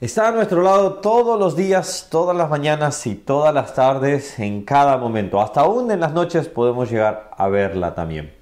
[0.00, 4.62] Está a nuestro lado todos los días, todas las mañanas y todas las tardes, en
[4.62, 5.40] cada momento.
[5.40, 8.32] Hasta aún en las noches podemos llegar a verla también.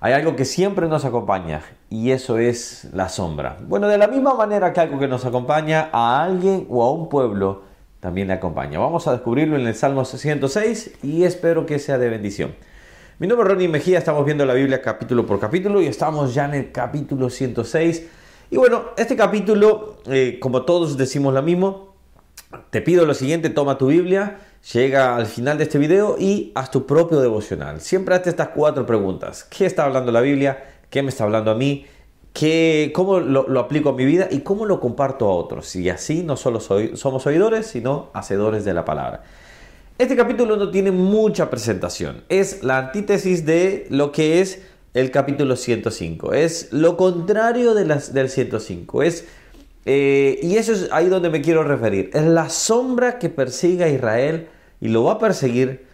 [0.00, 3.58] Hay algo que siempre nos acompaña y eso es la sombra.
[3.68, 7.10] Bueno, de la misma manera que algo que nos acompaña a alguien o a un
[7.10, 7.64] pueblo,
[8.00, 8.78] también le acompaña.
[8.78, 12.54] Vamos a descubrirlo en el Salmo 106 y espero que sea de bendición.
[13.18, 16.46] Mi nombre es Ronnie Mejía, estamos viendo la Biblia capítulo por capítulo y estamos ya
[16.46, 21.94] en el capítulo 106 y bueno, este capítulo, eh, como todos decimos lo mismo,
[22.70, 24.38] te pido lo siguiente, toma tu Biblia,
[24.72, 27.80] llega al final de este video y haz tu propio devocional.
[27.80, 29.44] Siempre hazte estas cuatro preguntas.
[29.44, 30.64] ¿Qué está hablando la Biblia?
[30.90, 31.86] ¿Qué me está hablando a mí?
[32.32, 34.28] ¿Qué, ¿Cómo lo, aplico a mi vida?
[34.30, 35.74] ¿Y cómo lo comparto a otros?
[35.76, 39.22] Y así no solo somos oidores, sino hacedores de la palabra.
[39.96, 42.24] Este capítulo no tiene mucha presentación.
[42.28, 44.62] Es la antítesis de lo que es
[44.94, 46.32] el capítulo 105.
[46.32, 49.02] Es lo contrario de las, del 105.
[49.02, 49.26] Es,
[49.84, 52.10] eh, y eso es ahí donde me quiero referir.
[52.14, 54.48] Es la sombra que persigue a Israel
[54.80, 55.84] y lo va a perseguir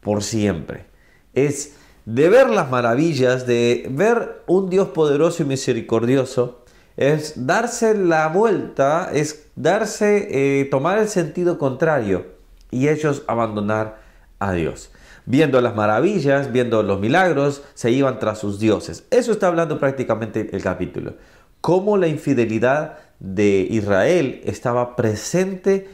[0.00, 0.84] por siempre.
[1.32, 6.64] Es de ver las maravillas, de ver un Dios poderoso y misericordioso,
[6.98, 10.28] es darse la vuelta, es darse,
[10.60, 12.26] eh, tomar el sentido contrario
[12.70, 14.00] y ellos abandonar
[14.38, 14.90] a Dios
[15.26, 19.04] viendo las maravillas, viendo los milagros, se iban tras sus dioses.
[19.10, 21.14] Eso está hablando prácticamente el capítulo.
[21.60, 25.88] Cómo la infidelidad de Israel estaba presente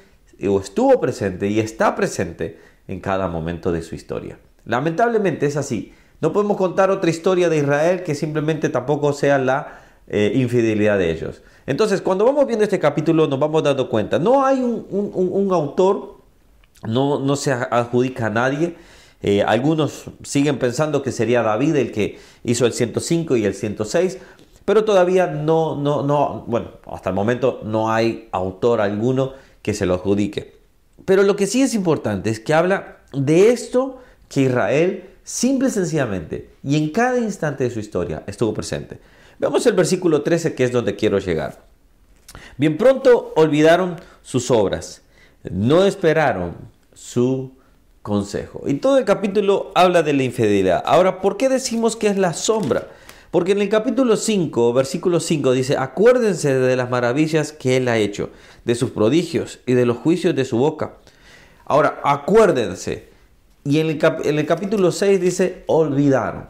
[0.48, 2.58] o estuvo presente y está presente
[2.88, 4.38] en cada momento de su historia.
[4.64, 5.92] Lamentablemente es así.
[6.20, 11.10] No podemos contar otra historia de Israel que simplemente tampoco sea la eh, infidelidad de
[11.10, 11.42] ellos.
[11.66, 16.16] Entonces, cuando vamos viendo este capítulo nos vamos dando cuenta, no hay un, autor,
[16.86, 18.76] no, no se adjudica a nadie,
[19.22, 24.18] eh, algunos siguen pensando que sería David el que hizo el 105 y el 106,
[24.64, 29.32] pero todavía no, no, no, bueno, hasta el momento no hay autor alguno
[29.62, 30.56] que se lo adjudique.
[31.04, 33.98] Pero lo que sí es importante es que habla de esto
[34.28, 38.98] que Israel simple y sencillamente y en cada instante de su historia estuvo presente.
[39.38, 41.64] Veamos el versículo 13 que es donde quiero llegar.
[42.56, 45.02] Bien pronto olvidaron sus obras,
[45.50, 46.56] no esperaron
[46.94, 47.52] su
[48.02, 48.62] consejo.
[48.66, 50.82] Y todo el capítulo habla de la infidelidad.
[50.86, 52.88] Ahora, ¿por qué decimos que es la sombra?
[53.30, 57.96] Porque en el capítulo 5, versículo 5 dice, acuérdense de las maravillas que Él ha
[57.98, 58.30] hecho,
[58.64, 60.96] de sus prodigios y de los juicios de su boca.
[61.64, 63.08] Ahora, acuérdense.
[63.64, 66.48] Y en el, capítulo 6 dice, olvidaron.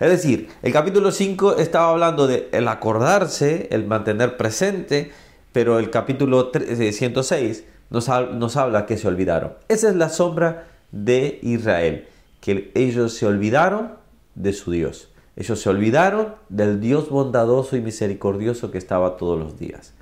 [0.00, 5.12] Es decir, el capítulo 5 estaba hablando de el acordarse, el mantener presente,
[5.52, 9.54] pero el capítulo 106 nos, nos habla que se olvidaron.
[9.68, 12.06] Esa es la sombra de Israel,
[12.40, 13.92] que ellos se olvidaron
[14.34, 15.10] de su Dios.
[15.36, 19.92] Ellos se olvidaron del Dios bondadoso y misericordioso que estaba todos los días.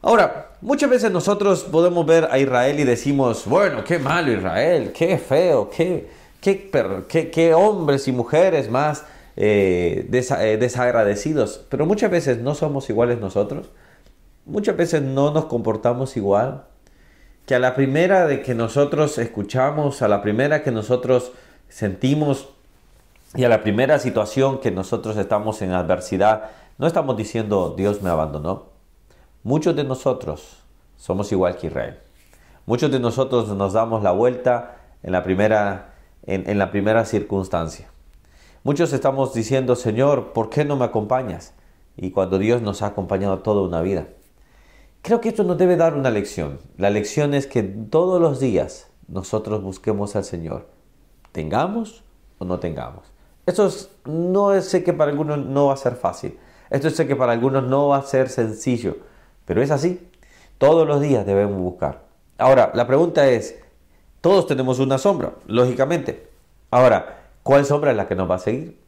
[0.00, 5.18] Ahora, muchas veces nosotros podemos ver a Israel y decimos, bueno, qué malo Israel, qué
[5.18, 6.08] feo, qué,
[6.40, 9.04] qué, qué, hombres y mujeres más
[9.36, 11.64] eh, eh, desagradecidos.
[11.68, 13.70] Pero muchas veces no somos iguales nosotros.
[14.44, 16.64] Muchas veces no nos comportamos igual
[17.48, 21.32] que a la primera de que nosotros escuchamos, a la primera que nosotros
[21.70, 22.50] sentimos
[23.34, 28.10] y a la primera situación que nosotros estamos en adversidad, no estamos diciendo Dios me
[28.10, 28.66] abandonó.
[29.44, 30.58] Muchos de nosotros
[30.98, 31.98] somos igual que Israel.
[32.66, 35.94] Muchos de nosotros nos damos la vuelta en la primera,
[36.26, 37.88] en, en la primera circunstancia.
[38.62, 41.54] Muchos estamos diciendo, Señor, ¿por qué no me acompañas?
[41.96, 44.04] Y cuando Dios nos ha acompañado toda una vida.
[45.08, 46.58] Creo que esto nos debe dar una lección.
[46.76, 50.66] La lección es que todos los días nosotros busquemos al Señor,
[51.32, 52.04] tengamos
[52.36, 53.10] o no tengamos.
[53.46, 53.70] Esto
[54.04, 56.38] no sé que para algunos no va a ser fácil.
[56.68, 58.98] Esto sé que para algunos no va a ser sencillo,
[59.46, 60.06] pero es así.
[60.58, 62.02] Todos los días debemos buscar.
[62.36, 63.58] Ahora, la pregunta es,
[64.20, 66.28] todos tenemos una sombra, lógicamente.
[66.70, 68.78] Ahora, ¿cuál sombra es la que nos va a seguir?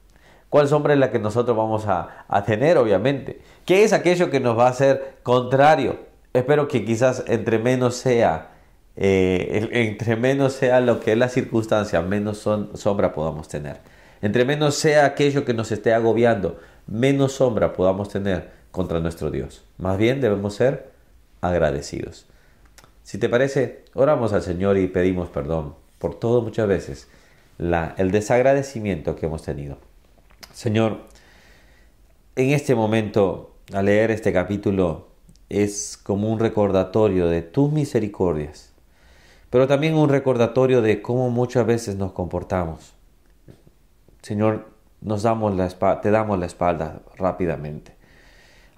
[0.50, 3.40] ¿Cuál sombra es la que nosotros vamos a, tener, obviamente?
[3.64, 6.09] ¿Qué es aquello que nos va a hacer contrario?
[6.32, 8.52] Espero que quizás entre menos sea,
[8.96, 12.38] eh, entre menos sea lo que es la circunstancia, menos
[12.74, 13.78] sombra podamos tener.
[14.22, 19.64] Entre menos sea aquello que nos esté agobiando, menos sombra podamos tener contra nuestro Dios.
[19.78, 20.90] Más bien debemos ser
[21.40, 22.26] agradecidos.
[23.02, 27.08] Si te parece, oramos al Señor y pedimos perdón por todo muchas veces
[27.58, 29.78] el desagradecimiento que hemos tenido.
[30.52, 31.00] Señor,
[32.36, 35.09] en este momento, al leer este capítulo,
[35.50, 38.72] es como un recordatorio de tus misericordias,
[39.50, 42.94] pero también un recordatorio de cómo muchas veces nos comportamos.
[44.22, 44.68] Señor,
[45.00, 47.96] nos damos la te damos la espalda rápidamente.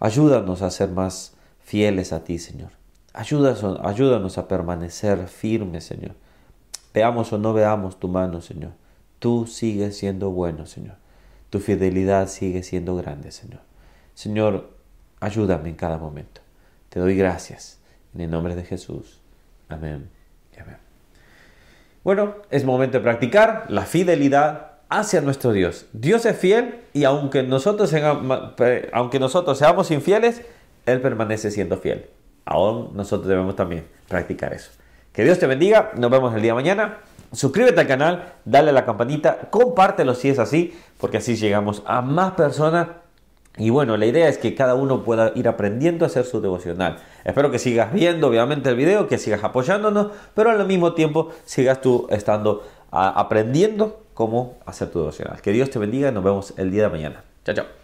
[0.01, 2.71] Ayúdanos a ser más fieles a ti, Señor.
[3.13, 6.15] Ayúdanos, ayúdanos a permanecer firmes, Señor.
[6.95, 8.73] Veamos o no veamos tu mano, Señor.
[9.19, 10.97] Tú sigues siendo bueno, Señor.
[11.51, 13.61] Tu fidelidad sigue siendo grande, Señor.
[14.15, 14.71] Señor,
[15.21, 16.42] ayúdame en cada momento.
[16.93, 17.81] Te doy gracias.
[18.15, 19.23] En el nombre de Jesús.
[19.71, 20.11] Amén.
[20.61, 20.77] Amén.
[22.05, 25.87] Bueno, es momento de practicar la fidelidad hacia nuestro Dios.
[25.95, 27.95] Dios es fiel y aunque nosotros,
[28.93, 30.43] aunque nosotros seamos infieles,
[30.85, 32.11] Él permanece siendo fiel.
[32.45, 34.73] Aún nosotros debemos también practicar eso.
[35.15, 35.93] Que Dios te bendiga.
[35.97, 36.99] Nos vemos el día de mañana.
[37.33, 42.03] Suscríbete al canal, dale a la campanita, compártelo si es así, porque así llegamos a
[42.03, 42.89] más personas.
[43.59, 46.99] Y bueno, la idea es que cada uno pueda ir aprendiendo a hacer su devocional.
[47.25, 51.81] Espero que sigas viendo, obviamente, el video, que sigas apoyándonos, pero al mismo tiempo sigas
[51.81, 55.41] tú estando aprendiendo cómo hacer tu devocional.
[55.43, 57.25] Que Dios te bendiga y nos vemos el día de mañana.
[57.45, 57.82] Chao, chao.